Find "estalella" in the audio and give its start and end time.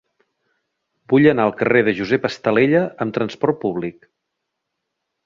2.31-2.81